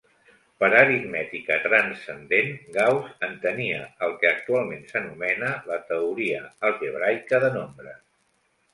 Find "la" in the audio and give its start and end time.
5.71-5.81